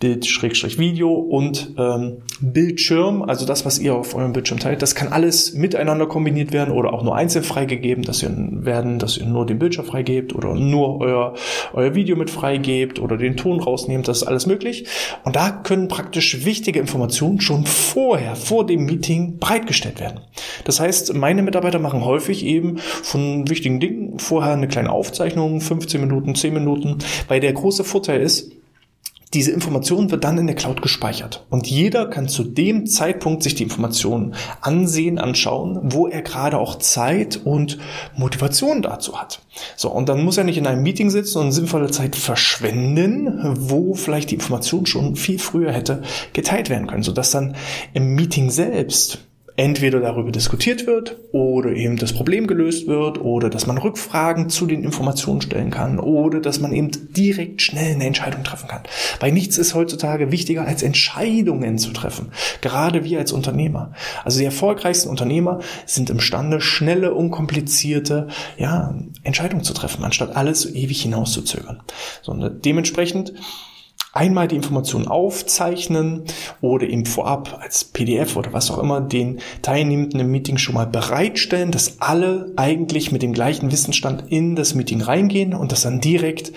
Bild-Video 0.00 1.12
und 1.12 1.74
ähm, 1.76 2.18
Bildschirm, 2.40 3.22
also 3.22 3.44
das, 3.44 3.66
was 3.66 3.80
ihr 3.80 3.96
auf 3.96 4.14
eurem 4.14 4.32
Bildschirm 4.32 4.60
teilt, 4.60 4.80
das 4.80 4.94
kann 4.94 5.08
alles 5.08 5.54
miteinander 5.54 6.06
kombiniert 6.06 6.52
werden 6.52 6.72
oder 6.72 6.92
auch 6.92 7.02
nur 7.02 7.16
einzeln 7.16 7.44
freigegeben, 7.44 8.04
dass 8.04 8.22
ihr 8.22 8.30
werden, 8.32 9.00
dass 9.00 9.18
ihr 9.18 9.26
nur 9.26 9.44
den 9.44 9.58
Bildschirm 9.58 9.86
freigebt 9.86 10.34
oder 10.36 10.54
nur 10.54 11.00
euer, 11.00 11.34
euer 11.72 11.94
Video 11.96 12.14
mit 12.14 12.30
freigebt 12.30 13.00
oder 13.00 13.16
den 13.16 13.36
Ton 13.36 13.60
rausnehmt, 13.60 14.06
das 14.06 14.18
ist 14.18 14.22
alles 14.28 14.46
möglich. 14.46 14.86
Und 15.24 15.34
da 15.34 15.50
können 15.50 15.88
praktisch 15.88 16.44
wichtige 16.44 16.78
Informationen 16.78 17.40
schon 17.40 17.66
vorher, 17.66 18.36
vor 18.36 18.66
dem 18.66 18.84
Meeting 18.86 19.38
bereitgestellt 19.38 19.98
werden. 19.98 20.20
Das 20.64 20.78
heißt, 20.78 21.14
meine 21.14 21.42
Mitarbeiter 21.42 21.80
machen 21.80 22.04
häufig 22.04 22.44
eben 22.44 22.78
von 22.78 23.48
wichtigen 23.48 23.80
Dingen 23.80 24.20
vorher 24.20 24.52
eine 24.52 24.68
kleine 24.68 24.92
Aufzeichnung, 24.92 25.60
15 25.60 26.00
Minuten, 26.00 26.36
10 26.36 26.54
Minuten, 26.54 26.98
weil 27.26 27.40
der 27.40 27.52
große 27.52 27.82
Vorteil 27.82 28.20
ist, 28.20 28.52
diese 29.34 29.52
Information 29.52 30.10
wird 30.10 30.24
dann 30.24 30.38
in 30.38 30.46
der 30.46 30.56
Cloud 30.56 30.80
gespeichert 30.80 31.44
und 31.50 31.66
jeder 31.66 32.06
kann 32.06 32.28
zu 32.28 32.44
dem 32.44 32.86
Zeitpunkt 32.86 33.42
sich 33.42 33.54
die 33.54 33.62
Informationen 33.62 34.34
ansehen, 34.60 35.18
anschauen, 35.18 35.80
wo 35.82 36.08
er 36.08 36.22
gerade 36.22 36.58
auch 36.58 36.76
Zeit 36.76 37.40
und 37.44 37.78
Motivation 38.16 38.80
dazu 38.80 39.20
hat. 39.20 39.40
So, 39.76 39.90
und 39.90 40.08
dann 40.08 40.24
muss 40.24 40.38
er 40.38 40.44
nicht 40.44 40.56
in 40.56 40.66
einem 40.66 40.82
Meeting 40.82 41.10
sitzen 41.10 41.38
und 41.38 41.52
sinnvolle 41.52 41.90
Zeit 41.90 42.16
verschwenden, 42.16 43.54
wo 43.58 43.94
vielleicht 43.94 44.30
die 44.30 44.36
Information 44.36 44.86
schon 44.86 45.16
viel 45.16 45.38
früher 45.38 45.72
hätte 45.72 46.02
geteilt 46.32 46.70
werden 46.70 46.86
können, 46.86 47.02
sodass 47.02 47.30
dann 47.30 47.56
im 47.92 48.14
Meeting 48.14 48.50
selbst 48.50 49.27
entweder 49.58 49.98
darüber 49.98 50.30
diskutiert 50.30 50.86
wird 50.86 51.16
oder 51.32 51.72
eben 51.72 51.96
das 51.96 52.12
Problem 52.12 52.46
gelöst 52.46 52.86
wird 52.86 53.20
oder 53.20 53.50
dass 53.50 53.66
man 53.66 53.76
Rückfragen 53.76 54.48
zu 54.50 54.66
den 54.66 54.84
Informationen 54.84 55.40
stellen 55.40 55.70
kann 55.70 55.98
oder 55.98 56.40
dass 56.40 56.60
man 56.60 56.72
eben 56.72 56.92
direkt 57.12 57.60
schnell 57.60 57.94
eine 57.94 58.06
Entscheidung 58.06 58.44
treffen 58.44 58.68
kann. 58.68 58.82
Weil 59.18 59.32
nichts 59.32 59.58
ist 59.58 59.74
heutzutage 59.74 60.30
wichtiger 60.30 60.64
als 60.64 60.84
Entscheidungen 60.84 61.76
zu 61.76 61.90
treffen. 61.90 62.30
Gerade 62.60 63.02
wir 63.02 63.18
als 63.18 63.32
Unternehmer. 63.32 63.94
Also 64.24 64.38
die 64.38 64.44
erfolgreichsten 64.44 65.08
Unternehmer 65.08 65.58
sind 65.86 66.08
imstande, 66.08 66.60
schnelle, 66.60 67.12
unkomplizierte 67.12 68.28
ja, 68.58 68.94
Entscheidungen 69.24 69.64
zu 69.64 69.74
treffen, 69.74 70.04
anstatt 70.04 70.36
alles 70.36 70.62
so 70.62 70.68
ewig 70.68 71.02
hinauszuzögern. 71.02 71.82
So, 72.22 72.32
dementsprechend 72.48 73.34
einmal 74.18 74.48
die 74.48 74.56
Information 74.56 75.06
aufzeichnen 75.06 76.24
oder 76.60 76.86
ihm 76.86 77.06
vorab 77.06 77.58
als 77.62 77.84
PDF 77.84 78.36
oder 78.36 78.52
was 78.52 78.70
auch 78.70 78.78
immer 78.78 79.00
den 79.00 79.38
Teilnehmenden 79.62 80.18
im 80.18 80.30
Meeting 80.32 80.58
schon 80.58 80.74
mal 80.74 80.86
bereitstellen, 80.86 81.70
dass 81.70 82.00
alle 82.00 82.52
eigentlich 82.56 83.12
mit 83.12 83.22
dem 83.22 83.32
gleichen 83.32 83.70
Wissensstand 83.70 84.24
in 84.28 84.56
das 84.56 84.74
Meeting 84.74 85.00
reingehen 85.02 85.54
und 85.54 85.70
dass 85.70 85.82
dann 85.82 86.00
direkt 86.00 86.52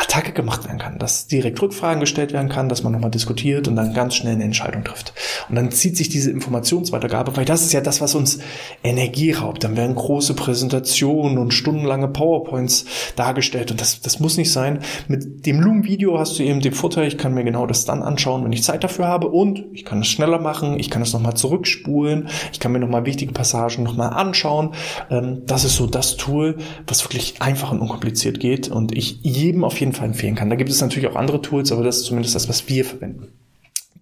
Attacke 0.00 0.32
gemacht 0.32 0.64
werden 0.64 0.78
kann, 0.78 0.98
dass 0.98 1.26
direkt 1.26 1.60
Rückfragen 1.60 2.00
gestellt 2.00 2.32
werden 2.32 2.48
kann, 2.48 2.68
dass 2.68 2.82
man 2.82 2.92
nochmal 2.92 3.10
diskutiert 3.10 3.68
und 3.68 3.76
dann 3.76 3.92
ganz 3.92 4.14
schnell 4.14 4.34
eine 4.34 4.44
Entscheidung 4.44 4.84
trifft. 4.84 5.12
Und 5.48 5.56
dann 5.56 5.70
zieht 5.70 5.96
sich 5.96 6.08
diese 6.08 6.30
Informationsweitergabe, 6.30 7.36
weil 7.36 7.44
das 7.44 7.62
ist 7.62 7.72
ja 7.72 7.80
das, 7.80 8.00
was 8.00 8.14
uns 8.14 8.38
Energie 8.82 9.32
raubt. 9.32 9.62
Dann 9.64 9.76
werden 9.76 9.94
große 9.94 10.34
Präsentationen 10.34 11.38
und 11.38 11.52
stundenlange 11.52 12.08
PowerPoints 12.08 12.86
dargestellt 13.16 13.70
und 13.70 13.80
das, 13.80 14.00
das 14.00 14.20
muss 14.20 14.36
nicht 14.36 14.52
sein. 14.52 14.80
Mit 15.08 15.46
dem 15.46 15.60
Loom-Video 15.60 16.18
hast 16.18 16.38
du 16.38 16.42
eben 16.42 16.60
den 16.60 16.72
Vorteil, 16.72 17.06
ich 17.06 17.18
kann 17.18 17.34
mir 17.34 17.44
genau 17.44 17.66
das 17.66 17.84
dann 17.84 18.02
anschauen, 18.02 18.44
wenn 18.44 18.52
ich 18.52 18.62
Zeit 18.62 18.82
dafür 18.84 19.06
habe 19.06 19.28
und 19.28 19.64
ich 19.72 19.84
kann 19.84 20.00
es 20.00 20.08
schneller 20.08 20.40
machen, 20.40 20.78
ich 20.78 20.90
kann 20.90 21.02
es 21.02 21.12
nochmal 21.12 21.34
zurückspulen, 21.34 22.28
ich 22.52 22.60
kann 22.60 22.72
mir 22.72 22.78
nochmal 22.78 23.04
wichtige 23.06 23.32
Passagen 23.32 23.82
nochmal 23.82 24.10
anschauen. 24.10 24.70
Ähm, 25.10 25.42
das 25.46 25.64
ist 25.64 25.76
so 25.76 25.86
das 25.86 26.16
Tool, 26.16 26.56
was 26.86 27.04
wirklich 27.04 27.40
einfach 27.40 27.72
und 27.72 27.80
unkompliziert 27.80 28.40
geht 28.40 28.68
und 28.68 28.96
ich 28.96 29.18
jedem 29.22 29.64
auf 29.64 29.78
jeden 29.78 29.89
Fall 29.92 30.06
empfehlen 30.08 30.34
kann. 30.34 30.50
Da 30.50 30.56
gibt 30.56 30.70
es 30.70 30.80
natürlich 30.80 31.08
auch 31.08 31.16
andere 31.16 31.42
Tools, 31.42 31.72
aber 31.72 31.82
das 31.82 31.98
ist 31.98 32.04
zumindest 32.04 32.34
das, 32.34 32.48
was 32.48 32.68
wir 32.68 32.84
verwenden. 32.84 33.28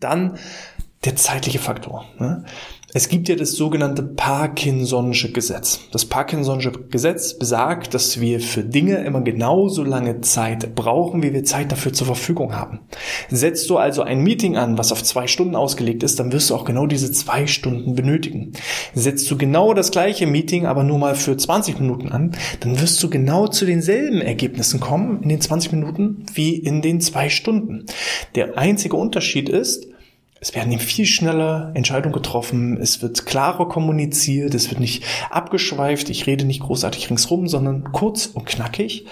Dann 0.01 0.39
der 1.05 1.17
zeitliche 1.17 1.59
Faktor. 1.59 2.07
Ne? 2.19 2.45
Es 2.95 3.11
gibt 3.11 3.29
ja 3.29 3.37
das 3.37 3.53
sogenannte 3.53 4.03
Parkinson'sche 4.03 5.33
Gesetz. 5.33 5.81
Das 5.93 6.09
Parkinson'sche 6.11 6.89
Gesetz 6.89 7.39
besagt, 7.39 7.93
dass 7.93 8.19
wir 8.19 8.41
für 8.41 8.65
Dinge 8.65 9.05
immer 9.05 9.21
genauso 9.21 9.85
lange 9.85 10.23
Zeit 10.23 10.75
brauchen, 10.75 11.23
wie 11.23 11.35
wir 11.35 11.45
Zeit 11.45 11.71
dafür 11.71 11.93
zur 11.93 12.07
Verfügung 12.07 12.57
haben. 12.57 12.81
Setzt 13.29 13.69
du 13.69 13.77
also 13.77 14.03
ein 14.03 14.23
Meeting 14.23 14.57
an, 14.57 14.79
was 14.79 14.91
auf 14.91 15.05
zwei 15.05 15.27
Stunden 15.27 15.55
ausgelegt 15.55 16.03
ist, 16.03 16.19
dann 16.19 16.33
wirst 16.33 16.49
du 16.49 16.55
auch 16.55 16.65
genau 16.65 16.87
diese 16.87 17.13
zwei 17.13 17.47
Stunden 17.47 17.95
benötigen. 17.95 18.55
Setzt 18.95 19.31
du 19.31 19.37
genau 19.37 19.75
das 19.75 19.91
gleiche 19.91 20.27
Meeting, 20.27 20.65
aber 20.65 20.83
nur 20.83 20.99
mal 20.99 21.15
für 21.15 21.37
20 21.37 21.81
Minuten 21.81 22.09
an, 22.09 22.33
dann 22.61 22.81
wirst 22.81 23.03
du 23.03 23.11
genau 23.11 23.49
zu 23.49 23.67
denselben 23.67 24.23
Ergebnissen 24.23 24.81
kommen 24.81 25.23
in 25.23 25.29
den 25.29 25.43
20 25.43 25.73
Minuten 25.73 26.25
wie 26.33 26.57
in 26.57 26.81
den 26.81 27.03
zwei 27.03 27.29
Stunden. 27.29 27.85
Der 28.35 28.57
einzige 28.57 28.97
Unterschied 28.97 29.51
ist, 29.51 29.89
es 30.41 30.55
werden 30.55 30.73
eben 30.73 30.81
viel 30.81 31.07
schneller 31.07 31.73
Entscheidungen 31.75 32.13
getroffen, 32.13 32.79
es 32.81 33.03
wird 33.03 33.27
klarer 33.27 33.69
kommuniziert, 33.69 34.55
es 34.55 34.71
wird 34.71 34.81
nicht 34.81 35.05
abgeschweift, 35.31 36.11
ich 36.11 36.27
rede 36.27 36.45
nicht 36.45 36.61
großartig 36.61 37.11
ringsrum, 37.11 37.49
sondern 37.49 37.93
kurz 37.93 38.27
und 38.27 38.47
knackig. 38.47 39.07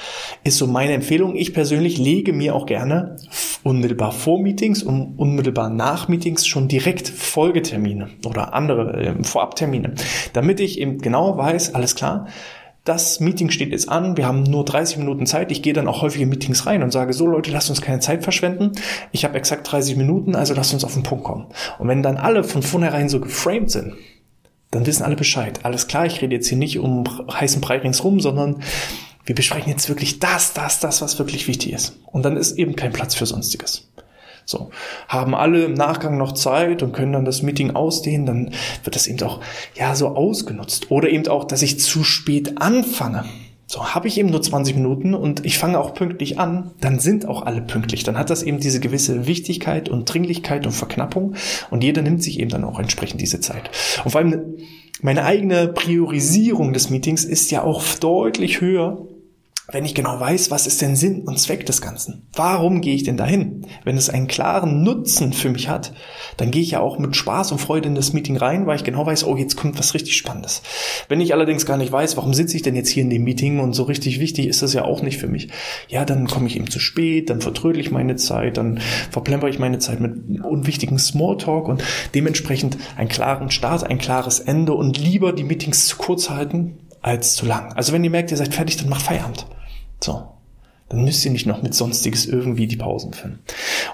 Ist 0.44 0.58
so 0.58 0.66
meine 0.66 0.92
Empfehlung. 0.92 1.34
Ich 1.34 1.52
persönlich 1.52 1.98
lege 1.98 2.32
mir 2.32 2.54
auch 2.54 2.66
gerne 2.66 3.16
unmittelbar 3.64 4.12
vor 4.12 4.40
Meetings 4.40 4.82
und 4.82 5.18
unmittelbar 5.18 5.70
nach 5.70 6.08
Meetings 6.08 6.46
schon 6.46 6.68
direkt 6.68 7.08
Folgetermine 7.08 8.10
oder 8.24 8.54
andere 8.54 8.92
äh, 8.94 9.24
Vorabtermine, 9.24 9.94
damit 10.32 10.60
ich 10.60 10.78
eben 10.78 10.98
genau 10.98 11.36
weiß, 11.36 11.74
alles 11.74 11.96
klar, 11.96 12.28
das 12.86 13.18
Meeting 13.18 13.50
steht 13.50 13.72
jetzt 13.72 13.88
an, 13.88 14.16
wir 14.16 14.26
haben 14.26 14.44
nur 14.44 14.64
30 14.64 14.98
Minuten 14.98 15.26
Zeit. 15.26 15.50
Ich 15.50 15.60
gehe 15.60 15.72
dann 15.72 15.88
auch 15.88 16.02
häufig 16.02 16.22
in 16.22 16.28
Meetings 16.28 16.66
rein 16.66 16.84
und 16.84 16.92
sage, 16.92 17.12
so 17.12 17.26
Leute, 17.26 17.50
lasst 17.50 17.68
uns 17.68 17.82
keine 17.82 17.98
Zeit 17.98 18.22
verschwenden. 18.22 18.72
Ich 19.10 19.24
habe 19.24 19.36
exakt 19.36 19.70
30 19.70 19.96
Minuten, 19.96 20.36
also 20.36 20.54
lasst 20.54 20.72
uns 20.72 20.84
auf 20.84 20.94
den 20.94 21.02
Punkt 21.02 21.24
kommen. 21.24 21.46
Und 21.78 21.88
wenn 21.88 22.04
dann 22.04 22.16
alle 22.16 22.44
von 22.44 22.62
vornherein 22.62 23.08
so 23.08 23.20
geframed 23.20 23.70
sind, 23.70 23.94
dann 24.70 24.86
wissen 24.86 25.02
alle 25.02 25.16
Bescheid. 25.16 25.60
Alles 25.64 25.88
klar, 25.88 26.06
ich 26.06 26.22
rede 26.22 26.36
jetzt 26.36 26.48
hier 26.48 26.58
nicht 26.58 26.78
um 26.78 27.04
heißen 27.28 27.60
Brei 27.60 27.78
ringsrum, 27.78 28.20
sondern 28.20 28.62
wir 29.24 29.34
besprechen 29.34 29.70
jetzt 29.70 29.88
wirklich 29.88 30.20
das, 30.20 30.52
das, 30.54 30.78
das, 30.78 31.02
was 31.02 31.18
wirklich 31.18 31.48
wichtig 31.48 31.72
ist. 31.72 31.98
Und 32.06 32.24
dann 32.24 32.36
ist 32.36 32.52
eben 32.52 32.76
kein 32.76 32.92
Platz 32.92 33.16
für 33.16 33.26
Sonstiges. 33.26 33.88
So, 34.48 34.70
haben 35.08 35.34
alle 35.34 35.64
im 35.64 35.74
Nachgang 35.74 36.16
noch 36.16 36.30
Zeit 36.30 36.84
und 36.84 36.92
können 36.92 37.12
dann 37.12 37.24
das 37.24 37.42
Meeting 37.42 37.74
ausdehnen, 37.74 38.26
dann 38.26 38.52
wird 38.84 38.94
das 38.94 39.08
eben 39.08 39.20
auch 39.22 39.40
ja 39.74 39.96
so 39.96 40.08
ausgenutzt. 40.10 40.92
Oder 40.92 41.10
eben 41.10 41.26
auch, 41.26 41.44
dass 41.44 41.62
ich 41.62 41.80
zu 41.80 42.04
spät 42.04 42.60
anfange. 42.60 43.24
So, 43.66 43.84
habe 43.84 44.06
ich 44.06 44.16
eben 44.16 44.30
nur 44.30 44.40
20 44.40 44.76
Minuten 44.76 45.14
und 45.14 45.44
ich 45.44 45.58
fange 45.58 45.80
auch 45.80 45.94
pünktlich 45.94 46.38
an, 46.38 46.70
dann 46.80 47.00
sind 47.00 47.26
auch 47.26 47.42
alle 47.42 47.60
pünktlich. 47.60 48.04
Dann 48.04 48.16
hat 48.16 48.30
das 48.30 48.44
eben 48.44 48.60
diese 48.60 48.78
gewisse 48.78 49.26
Wichtigkeit 49.26 49.88
und 49.88 50.04
Dringlichkeit 50.04 50.64
und 50.64 50.72
Verknappung 50.72 51.34
und 51.70 51.82
jeder 51.82 52.02
nimmt 52.02 52.22
sich 52.22 52.38
eben 52.38 52.50
dann 52.50 52.62
auch 52.62 52.78
entsprechend 52.78 53.20
diese 53.20 53.40
Zeit. 53.40 53.68
Und 54.04 54.12
vor 54.12 54.20
allem 54.20 54.58
meine 55.02 55.24
eigene 55.24 55.66
Priorisierung 55.66 56.72
des 56.72 56.88
Meetings 56.90 57.24
ist 57.24 57.50
ja 57.50 57.64
auch 57.64 57.82
deutlich 57.98 58.60
höher 58.60 59.08
wenn 59.72 59.84
ich 59.84 59.96
genau 59.96 60.20
weiß, 60.20 60.52
was 60.52 60.68
ist 60.68 60.80
denn 60.80 60.94
Sinn 60.94 61.22
und 61.22 61.40
Zweck 61.40 61.66
des 61.66 61.80
Ganzen? 61.80 62.28
Warum 62.34 62.80
gehe 62.80 62.94
ich 62.94 63.02
denn 63.02 63.16
dahin? 63.16 63.66
Wenn 63.82 63.96
es 63.96 64.08
einen 64.08 64.28
klaren 64.28 64.84
Nutzen 64.84 65.32
für 65.32 65.50
mich 65.50 65.68
hat, 65.68 65.92
dann 66.36 66.52
gehe 66.52 66.62
ich 66.62 66.72
ja 66.72 66.80
auch 66.80 66.98
mit 66.98 67.16
Spaß 67.16 67.50
und 67.50 67.58
Freude 67.58 67.88
in 67.88 67.96
das 67.96 68.12
Meeting 68.12 68.36
rein, 68.36 68.66
weil 68.66 68.76
ich 68.76 68.84
genau 68.84 69.04
weiß, 69.04 69.24
oh, 69.24 69.36
jetzt 69.36 69.56
kommt 69.56 69.76
was 69.78 69.94
richtig 69.94 70.16
Spannendes. 70.16 70.62
Wenn 71.08 71.20
ich 71.20 71.34
allerdings 71.34 71.66
gar 71.66 71.78
nicht 71.78 71.90
weiß, 71.90 72.16
warum 72.16 72.32
sitze 72.32 72.56
ich 72.56 72.62
denn 72.62 72.76
jetzt 72.76 72.90
hier 72.90 73.02
in 73.02 73.10
dem 73.10 73.24
Meeting 73.24 73.58
und 73.58 73.72
so 73.72 73.82
richtig 73.82 74.20
wichtig 74.20 74.46
ist 74.46 74.62
das 74.62 74.72
ja 74.72 74.84
auch 74.84 75.02
nicht 75.02 75.18
für 75.18 75.26
mich, 75.28 75.48
ja, 75.88 76.04
dann 76.04 76.28
komme 76.28 76.46
ich 76.46 76.56
eben 76.56 76.70
zu 76.70 76.78
spät, 76.78 77.28
dann 77.28 77.40
vertrödel 77.40 77.80
ich 77.80 77.90
meine 77.90 78.14
Zeit, 78.14 78.58
dann 78.58 78.78
verplemper 79.10 79.48
ich 79.48 79.58
meine 79.58 79.80
Zeit 79.80 80.00
mit 80.00 80.44
unwichtigen 80.44 80.98
Smalltalk 80.98 81.66
und 81.66 81.82
dementsprechend 82.14 82.78
einen 82.96 83.08
klaren 83.08 83.50
Start, 83.50 83.82
ein 83.82 83.98
klares 83.98 84.38
Ende 84.38 84.74
und 84.74 84.96
lieber 84.96 85.32
die 85.32 85.44
Meetings 85.44 85.86
zu 85.86 85.96
kurz 85.96 86.30
halten 86.30 86.78
als 87.02 87.34
zu 87.34 87.46
lang. 87.46 87.72
Also 87.74 87.92
wenn 87.92 88.04
ihr 88.04 88.10
merkt, 88.10 88.30
ihr 88.30 88.36
seid 88.36 88.54
fertig, 88.54 88.76
dann 88.76 88.88
macht 88.88 89.02
Feierabend. 89.02 89.46
So. 90.02 90.36
Dann 90.88 91.02
müsst 91.02 91.24
ihr 91.24 91.32
nicht 91.32 91.46
noch 91.46 91.62
mit 91.62 91.74
Sonstiges 91.74 92.26
irgendwie 92.26 92.68
die 92.68 92.76
Pausen 92.76 93.12
füllen. 93.12 93.40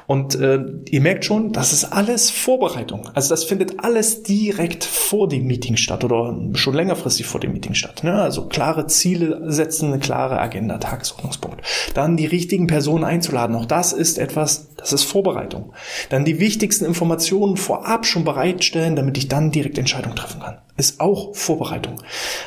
Und 0.07 0.35
äh, 0.35 0.63
ihr 0.91 1.01
merkt 1.01 1.25
schon, 1.25 1.53
das 1.53 1.73
ist 1.73 1.85
alles 1.85 2.29
Vorbereitung. 2.29 3.09
Also 3.15 3.31
das 3.31 3.45
findet 3.45 3.83
alles 3.83 4.25
direkt 4.25 4.85
vor 4.85 5.27
dem 5.27 5.47
Meeting 5.47 5.77
statt 5.77 6.05
oder 6.05 6.37
schon 6.53 6.75
längerfristig 6.75 7.25
vor 7.25 7.41
dem 7.41 7.55
Meeting 7.55 7.73
statt. 7.73 8.05
Ne? 8.05 8.13
Also 8.13 8.47
klare 8.47 8.89
Ziele 8.89 9.41
setzen, 9.51 9.87
eine 9.87 10.01
klare 10.01 10.39
Agenda, 10.39 10.77
Tagesordnungspunkt. 10.77 11.63
Dann 11.95 12.19
die 12.19 12.27
richtigen 12.27 12.67
Personen 12.67 13.05
einzuladen. 13.05 13.57
Auch 13.57 13.65
das 13.67 13.95
ist 13.95 14.19
etwas, 14.19 14.75
das 14.77 14.93
ist 14.93 15.05
Vorbereitung. 15.05 15.73
Dann 16.11 16.27
die 16.27 16.41
wichtigsten 16.41 16.85
Informationen 16.85 17.57
vorab 17.57 18.05
schon 18.05 18.25
bereitstellen, 18.25 18.97
damit 18.97 19.17
ich 19.17 19.29
dann 19.29 19.51
direkt 19.51 19.79
Entscheidungen 19.79 20.17
treffen 20.17 20.43
kann. 20.43 20.59
Ist 20.83 20.99
auch 20.99 21.33
Vorbereitung. 21.37 22.03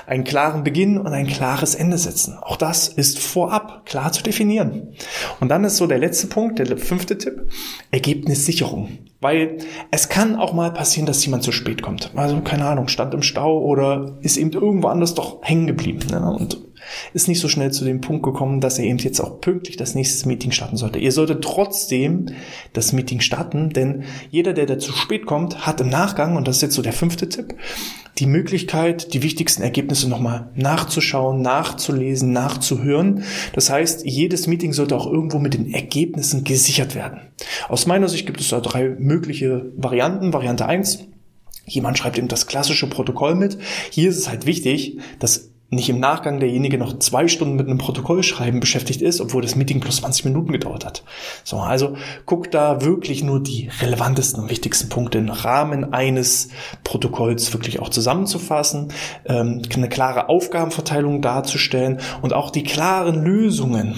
Einen 0.07 0.25
klaren 0.25 0.65
Beginn 0.65 0.97
und 0.97 1.07
ein 1.07 1.25
klares 1.25 1.73
Ende 1.73 1.97
setzen. 1.97 2.37
Auch 2.41 2.57
das 2.57 2.89
ist 2.89 3.17
vorab 3.17 3.85
klar 3.85 4.11
zu 4.11 4.23
definieren. 4.23 4.93
Und 5.39 5.47
dann 5.47 5.63
ist 5.63 5.77
so 5.77 5.87
der 5.87 5.99
letzte 5.99 6.27
Punkt, 6.27 6.59
der 6.59 6.77
fünfte 6.77 7.17
Tipp, 7.17 7.49
Ergebnissicherung. 7.91 8.97
Weil 9.21 9.59
es 9.89 10.09
kann 10.09 10.35
auch 10.35 10.51
mal 10.51 10.73
passieren, 10.73 11.05
dass 11.05 11.23
jemand 11.23 11.43
zu 11.43 11.53
spät 11.53 11.81
kommt. 11.81 12.11
Also 12.13 12.41
keine 12.41 12.65
Ahnung, 12.65 12.89
stand 12.89 13.13
im 13.13 13.21
Stau 13.21 13.57
oder 13.61 14.17
ist 14.19 14.35
eben 14.35 14.51
irgendwo 14.51 14.89
anders 14.89 15.13
doch 15.13 15.41
hängen 15.41 15.67
geblieben. 15.67 16.05
Ne? 16.11 16.19
Und 16.29 16.57
ist 17.13 17.27
nicht 17.27 17.39
so 17.39 17.47
schnell 17.47 17.71
zu 17.71 17.85
dem 17.85 18.01
Punkt 18.01 18.23
gekommen, 18.23 18.61
dass 18.61 18.79
er 18.79 18.85
eben 18.85 18.99
jetzt 18.99 19.19
auch 19.19 19.41
pünktlich 19.41 19.77
das 19.77 19.95
nächste 19.95 20.27
Meeting 20.27 20.51
starten 20.51 20.77
sollte. 20.77 20.99
Ihr 20.99 21.11
solltet 21.11 21.43
trotzdem 21.43 22.27
das 22.73 22.93
Meeting 22.93 23.19
starten, 23.19 23.69
denn 23.69 24.03
jeder, 24.29 24.53
der 24.53 24.65
da 24.65 24.77
zu 24.79 24.91
spät 24.93 25.25
kommt, 25.25 25.65
hat 25.65 25.81
im 25.81 25.89
Nachgang, 25.89 26.35
und 26.35 26.47
das 26.47 26.57
ist 26.57 26.61
jetzt 26.61 26.75
so 26.75 26.81
der 26.81 26.93
fünfte 26.93 27.29
Tipp, 27.29 27.55
die 28.17 28.27
Möglichkeit, 28.27 29.13
die 29.13 29.23
wichtigsten 29.23 29.61
Ergebnisse 29.61 30.07
nochmal 30.07 30.49
nachzuschauen, 30.55 31.41
nachzulesen, 31.41 32.31
nachzuhören. 32.31 33.23
Das 33.53 33.69
heißt, 33.69 34.05
jedes 34.05 34.47
Meeting 34.47 34.73
sollte 34.73 34.95
auch 34.95 35.05
irgendwo 35.05 35.39
mit 35.39 35.53
den 35.53 35.73
Ergebnissen 35.73 36.43
gesichert 36.43 36.95
werden. 36.95 37.19
Aus 37.67 37.87
meiner 37.87 38.07
Sicht 38.07 38.25
gibt 38.25 38.39
es 38.39 38.49
da 38.49 38.61
drei 38.61 38.89
mögliche 38.97 39.71
Varianten. 39.75 40.31
Variante 40.31 40.65
eins: 40.65 40.99
Jemand 41.65 41.97
schreibt 41.97 42.17
eben 42.17 42.27
das 42.27 42.47
klassische 42.47 42.87
Protokoll 42.87 43.35
mit. 43.35 43.57
Hier 43.89 44.09
ist 44.09 44.17
es 44.17 44.29
halt 44.29 44.45
wichtig, 44.45 44.99
dass 45.19 45.51
nicht 45.75 45.89
im 45.89 45.99
Nachgang 45.99 46.39
derjenige 46.39 46.77
noch 46.77 46.99
zwei 46.99 47.27
Stunden 47.27 47.55
mit 47.55 47.67
einem 47.67 47.77
Protokollschreiben 47.77 48.59
beschäftigt 48.59 49.01
ist, 49.01 49.21
obwohl 49.21 49.41
das 49.41 49.55
Meeting 49.55 49.79
plus 49.79 49.97
20 49.97 50.25
Minuten 50.25 50.51
gedauert 50.51 50.85
hat. 50.85 51.03
So, 51.43 51.57
also 51.57 51.95
guck 52.25 52.51
da 52.51 52.81
wirklich 52.81 53.23
nur 53.23 53.41
die 53.41 53.69
relevantesten 53.81 54.43
und 54.43 54.49
wichtigsten 54.49 54.89
Punkte 54.89 55.17
im 55.17 55.29
Rahmen 55.29 55.93
eines 55.93 56.49
Protokolls 56.83 57.53
wirklich 57.53 57.79
auch 57.79 57.89
zusammenzufassen, 57.89 58.93
ähm, 59.25 59.61
eine 59.73 59.89
klare 59.89 60.29
Aufgabenverteilung 60.29 61.21
darzustellen 61.21 61.99
und 62.21 62.33
auch 62.33 62.49
die 62.49 62.63
klaren 62.63 63.23
Lösungen 63.23 63.95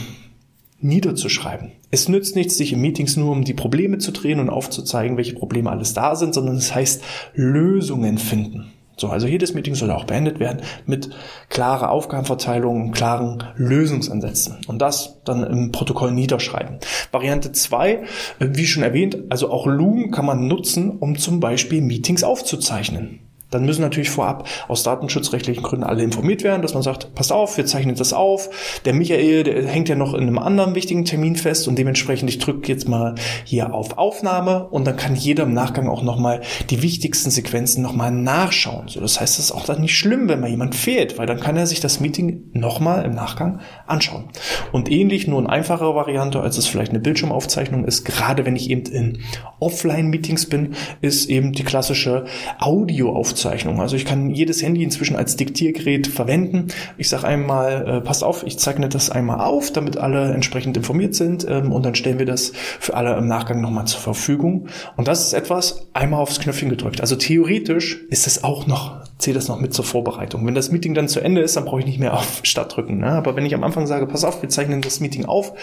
niederzuschreiben. 0.80 1.72
Es 1.90 2.10
nützt 2.10 2.36
nichts, 2.36 2.58
sich 2.58 2.74
in 2.74 2.82
Meetings 2.82 3.16
nur 3.16 3.32
um 3.32 3.44
die 3.44 3.54
Probleme 3.54 3.98
zu 3.98 4.12
drehen 4.12 4.40
und 4.40 4.50
aufzuzeigen, 4.50 5.18
welche 5.18 5.34
Probleme 5.34 5.72
alles 5.72 5.94
da 5.94 6.16
sind, 6.16 6.34
sondern 6.34 6.58
es 6.58 6.76
heißt 6.76 7.04
Lösungen 7.34 8.18
finden. 8.18 8.72
So, 9.00 9.10
also 9.10 9.28
jedes 9.28 9.54
Meeting 9.54 9.76
soll 9.76 9.92
auch 9.92 10.06
beendet 10.06 10.40
werden 10.40 10.62
mit 10.88 11.12
klarer 11.50 11.92
Aufgabenverteilung 11.92 12.92
klaren 12.92 13.44
Lösungsansätzen. 13.56 14.58
Und 14.68 14.82
das 14.82 15.22
dann 15.24 15.44
im 15.44 15.72
Protokoll 15.72 16.12
niederschreiben. 16.12 16.80
Variante 17.12 17.52
zwei, 17.52 18.04
äh, 18.40 18.48
wie 18.54 18.66
schon 18.66 18.82
erwähnt, 18.82 19.18
also 19.30 19.52
auch 19.52 19.68
Loom 19.68 20.10
kann 20.10 20.26
man 20.26 20.48
nutzen, 20.48 20.98
um 20.98 21.18
zum 21.18 21.40
Beispiel 21.40 21.82
Meetings 21.82 22.24
aufzuzeichnen. 22.24 23.27
Dann 23.50 23.66
müssen 23.66 23.82
natürlich 23.82 24.10
vorab 24.10 24.48
aus 24.68 24.84
datenschutzrechtlichen 24.84 25.64
Gründen 25.64 25.86
alle 25.86 26.04
informiert 26.04 26.44
werden, 26.44 26.62
dass 26.62 26.74
man 26.74 26.84
sagt, 26.84 27.16
passt 27.16 27.32
auf, 27.32 27.58
wir 27.58 27.66
zeichnen 27.66 27.96
das 27.96 28.12
auf. 28.12 28.82
Der 28.84 28.94
Michael, 28.94 29.44
der 29.44 29.68
hängt 29.68 29.88
ja 29.88 29.96
noch 29.96 30.14
in 30.14 30.22
einem 30.22 30.38
anderen 30.38 30.76
wichtigen 30.76 31.06
Termin 31.06 31.36
fest 31.36 31.68
und 31.68 31.78
dementsprechend, 31.78 32.30
ich 32.30 32.40
drücke 32.40 32.68
jetzt 32.68 32.90
mal 32.90 33.16
hier 33.46 33.74
auf 33.74 33.98
Aufnahme 33.98 34.68
und 34.68 34.86
dann 34.86 34.98
kann 34.98 35.16
jeder 35.16 35.44
im 35.44 35.54
Nachgang 35.54 35.88
auch 35.88 36.04
nochmal 36.04 36.42
die 36.70 36.82
wichtigsten 36.82 37.30
Sequenzen 37.30 37.82
nochmal 37.82 38.12
nachschauen. 38.12 38.90
So, 38.90 39.00
das 39.00 39.22
heißt, 39.22 39.40
es 39.40 39.46
ist 39.46 39.52
auch 39.52 39.66
dann 39.66 39.82
nicht 39.82 39.98
schlimm, 39.98 40.28
wenn 40.28 40.42
mal 40.42 40.50
jemand 40.50 40.76
fehlt, 40.76 41.18
weil 41.18 41.26
dann 41.26 41.40
kann 41.40 41.56
er 41.56 41.68
sich 41.68 41.80
das 41.80 42.02
Meeting 42.02 42.50
nochmal 42.54 43.06
im 43.06 43.16
Nachgang 43.16 43.62
anschauen. 43.86 44.26
Und 44.74 44.92
ähnlich, 44.92 45.28
nur 45.28 45.40
in 45.40 45.48
einfacher 45.48 45.96
Variante, 45.96 46.42
als 46.42 46.58
es 46.58 46.68
vielleicht 46.68 46.92
eine 46.92 47.00
Bildschirmaufzeichnung 47.00 47.86
ist, 47.86 48.04
gerade 48.04 48.46
wenn 48.46 48.58
ich 48.58 48.70
eben 48.70 48.86
in 48.92 49.20
Offline-Meetings 49.60 50.48
bin, 50.48 50.76
ist 51.02 51.30
eben 51.30 51.54
die 51.54 51.64
klassische 51.64 52.26
Audioaufzeichnung 52.60 53.37
Aufzeichnung. 53.38 53.80
Also 53.80 53.96
ich 53.96 54.06
kann 54.06 54.32
jedes 54.32 54.64
Handy 54.64 54.84
inzwischen 54.84 55.16
als 55.16 55.36
Diktiergerät 55.36 56.08
verwenden. 56.08 56.70
Ich 56.98 57.08
sage 57.08 57.28
einmal, 57.28 57.88
äh, 57.88 58.02
passt 58.02 58.24
auf, 58.24 58.44
ich 58.44 58.58
zeichne 58.58 58.90
das 58.90 59.12
einmal 59.12 59.42
auf, 59.42 59.72
damit 59.72 59.98
alle 59.98 60.34
entsprechend 60.34 60.76
informiert 60.76 61.14
sind 61.14 61.46
ähm, 61.48 61.72
und 61.72 61.86
dann 61.86 61.94
stellen 61.94 62.18
wir 62.18 62.26
das 62.26 62.52
für 62.80 62.96
alle 62.96 63.16
im 63.16 63.28
Nachgang 63.28 63.62
nochmal 63.62 63.86
zur 63.86 64.00
Verfügung. 64.00 64.70
Und 64.96 65.08
das 65.08 65.28
ist 65.28 65.34
etwas 65.34 65.88
einmal 65.94 66.20
aufs 66.20 66.40
Knöpfchen 66.40 66.70
gedrückt. 66.70 67.00
Also 67.00 67.16
theoretisch 67.16 68.02
ist 68.10 68.26
es 68.26 68.44
auch 68.44 68.66
noch, 68.66 69.07
zählt 69.18 69.38
das 69.38 69.48
noch 69.48 69.60
mit 69.60 69.74
zur 69.74 69.86
Vorbereitung. 69.86 70.46
Wenn 70.46 70.56
das 70.56 70.72
Meeting 70.72 70.94
dann 70.94 71.08
zu 71.08 71.20
Ende 71.20 71.42
ist, 71.42 71.56
dann 71.56 71.66
brauche 71.66 71.80
ich 71.80 71.86
nicht 71.86 72.00
mehr 72.00 72.14
auf 72.14 72.42
Start 72.44 72.76
drücken. 72.76 73.00
Ne? 73.00 73.12
Aber 73.12 73.36
wenn 73.36 73.46
ich 73.46 73.56
am 73.56 73.64
Anfang 73.64 73.88
sage, 73.88 74.08
pass 74.08 74.24
auf, 74.24 74.42
wir 74.42 74.50
zeichnen 74.50 74.82
das 74.82 75.00
Meeting 75.00 75.26
auf, 75.26 75.54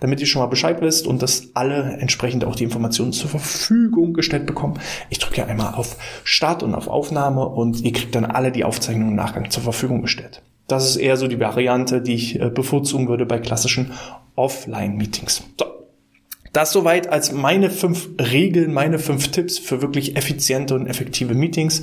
damit 0.00 0.20
ihr 0.20 0.26
schon 0.26 0.42
mal 0.42 0.46
Bescheid 0.46 0.80
wisst 0.80 1.06
und 1.06 1.22
dass 1.22 1.50
alle 1.54 1.98
entsprechend 2.00 2.44
auch 2.44 2.56
die 2.56 2.64
Informationen 2.64 3.12
zur 3.12 3.30
Verfügung 3.30 4.12
gestellt 4.12 4.46
bekommen. 4.46 4.78
Ich 5.10 5.18
drücke 5.18 5.38
ja 5.38 5.46
einmal 5.46 5.74
auf 5.74 5.96
Start 6.24 6.62
und 6.62 6.74
auf 6.74 6.88
Aufnahme 6.88 7.16
Aufnahme 7.16 7.46
und 7.46 7.80
ihr 7.80 7.92
kriegt 7.92 8.14
dann 8.14 8.24
alle 8.24 8.52
die 8.52 8.64
Aufzeichnungen 8.64 9.10
im 9.10 9.16
Nachgang 9.16 9.50
zur 9.50 9.62
Verfügung 9.62 10.02
gestellt. 10.02 10.42
Das 10.68 10.88
ist 10.88 10.96
eher 10.96 11.16
so 11.16 11.28
die 11.28 11.38
Variante, 11.38 12.02
die 12.02 12.14
ich 12.14 12.40
äh, 12.40 12.50
bevorzugen 12.50 13.08
würde 13.08 13.26
bei 13.26 13.38
klassischen 13.38 13.92
Offline-Meetings. 14.34 15.44
So. 15.58 15.66
Das 16.52 16.72
soweit 16.72 17.08
als 17.08 17.32
meine 17.32 17.70
fünf 17.70 18.08
Regeln, 18.18 18.72
meine 18.72 18.98
fünf 18.98 19.28
Tipps 19.28 19.58
für 19.58 19.82
wirklich 19.82 20.16
effiziente 20.16 20.74
und 20.74 20.86
effektive 20.86 21.34
Meetings. 21.34 21.82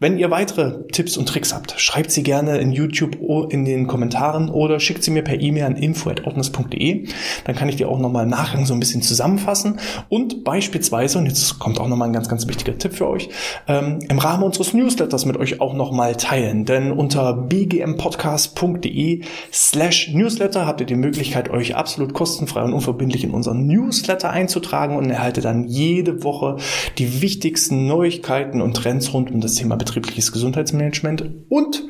Wenn 0.00 0.16
ihr 0.16 0.30
weitere 0.30 0.84
Tipps 0.92 1.16
und 1.16 1.28
Tricks 1.28 1.52
habt, 1.52 1.74
schreibt 1.80 2.12
sie 2.12 2.22
gerne 2.22 2.58
in 2.58 2.70
YouTube 2.70 3.18
in 3.50 3.64
den 3.64 3.88
Kommentaren 3.88 4.48
oder 4.48 4.78
schickt 4.78 5.02
sie 5.02 5.10
mir 5.10 5.24
per 5.24 5.40
E-Mail 5.40 5.64
an 5.64 5.74
info.outness.de. 5.74 7.08
Dann 7.44 7.56
kann 7.56 7.68
ich 7.68 7.74
die 7.74 7.84
auch 7.84 7.98
nochmal 7.98 8.24
im 8.24 8.64
so 8.64 8.74
ein 8.74 8.78
bisschen 8.78 9.02
zusammenfassen. 9.02 9.80
Und 10.08 10.44
beispielsweise, 10.44 11.18
und 11.18 11.26
jetzt 11.26 11.58
kommt 11.58 11.80
auch 11.80 11.88
nochmal 11.88 12.10
ein 12.10 12.12
ganz, 12.12 12.28
ganz 12.28 12.46
wichtiger 12.46 12.78
Tipp 12.78 12.92
für 12.92 13.08
euch, 13.08 13.28
ähm, 13.66 13.98
im 14.08 14.20
Rahmen 14.20 14.44
unseres 14.44 14.72
Newsletters 14.72 15.24
mit 15.24 15.36
euch 15.36 15.60
auch 15.60 15.74
nochmal 15.74 16.14
teilen. 16.14 16.64
Denn 16.64 16.92
unter 16.92 17.32
bgmpodcast.de 17.32 19.22
slash 19.52 20.12
Newsletter 20.14 20.64
habt 20.64 20.80
ihr 20.80 20.86
die 20.86 20.94
Möglichkeit, 20.94 21.50
euch 21.50 21.74
absolut 21.74 22.14
kostenfrei 22.14 22.62
und 22.62 22.72
unverbindlich 22.72 23.24
in 23.24 23.32
unseren 23.32 23.66
Newsletter 23.66 24.30
einzutragen 24.30 24.96
und 24.96 25.10
erhaltet 25.10 25.44
dann 25.44 25.64
jede 25.64 26.22
Woche 26.22 26.58
die 26.98 27.20
wichtigsten 27.20 27.88
Neuigkeiten 27.88 28.62
und 28.62 28.74
Trends 28.74 29.12
rund 29.12 29.32
um 29.32 29.40
das 29.40 29.56
Thema 29.56 29.76
betriebliches 29.94 30.32
Gesundheitsmanagement 30.32 31.24
und 31.48 31.84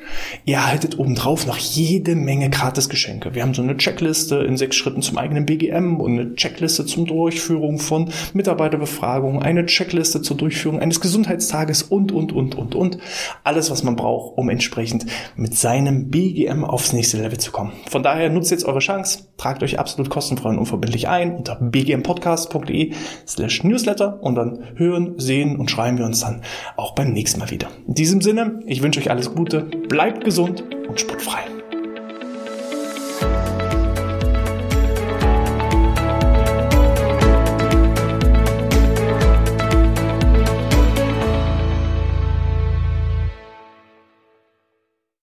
ihr 0.45 0.57
erhaltet 0.57 0.99
obendrauf 0.99 1.47
noch 1.47 1.57
jede 1.57 2.15
Menge 2.15 2.51
Gratisgeschenke. 2.51 3.35
Wir 3.35 3.43
haben 3.43 3.55
so 3.55 3.63
eine 3.63 3.77
Checkliste 3.77 4.37
in 4.37 4.57
sechs 4.57 4.77
Schritten 4.77 5.03
zum 5.03 5.19
eigenen 5.19 5.47
BGM 5.47 6.01
und 6.01 6.13
eine 6.13 6.35
Checkliste 6.35 6.87
zur 6.87 7.07
Durchführung 7.07 7.79
von 7.79 8.11
Mitarbeiterbefragungen, 8.33 9.43
eine 9.43 9.67
Checkliste 9.67 10.23
zur 10.23 10.37
Durchführung 10.37 10.81
eines 10.81 11.01
Gesundheitstages 11.01 11.83
und, 11.83 12.13
und, 12.13 12.33
und, 12.33 12.55
und, 12.55 12.75
und. 12.75 12.99
Alles, 13.45 13.71
was 13.71 13.83
man 13.83 13.97
braucht, 13.97 14.37
um 14.37 14.49
entsprechend 14.49 15.07
mit 15.37 15.55
seinem 15.55 16.11
BGM 16.11 16.65
aufs 16.65 16.93
nächste 16.93 17.19
Level 17.19 17.39
zu 17.39 17.53
kommen. 17.53 17.73
Von 17.89 18.03
daher 18.03 18.31
nutzt 18.31 18.51
jetzt 18.51 18.65
eure 18.65 18.81
Chance, 18.81 19.28
tragt 19.39 19.63
euch 19.63 19.79
absolut 19.79 20.11
kostenfrei 20.11 20.51
und 20.51 20.59
unverbindlich 20.59 21.09
ein 21.09 21.35
unter 21.35 21.55
bgmpodcast.de 21.55 22.93
slash 23.27 23.65
newsletter 23.65 24.23
und 24.23 24.35
dann 24.35 24.59
hören, 24.75 25.15
sehen 25.17 25.57
und 25.57 25.71
schreiben 25.71 25.97
wir 25.97 26.05
uns 26.05 26.21
dann 26.21 26.43
auch 26.77 26.95
beim 26.95 27.13
nächsten 27.13 27.41
Mal 27.41 27.51
wieder. 27.51 27.69
In 27.87 27.95
diesem 27.95 28.21
Sinne, 28.21 28.61
ich 28.67 28.83
wünsche 28.83 29.01
euch 29.01 29.11
alles 29.11 29.35
Gute, 29.35 29.63
bleibt 29.63 30.25
gesund 30.25 30.65
und 30.87 31.01
sportfrei. 31.01 31.58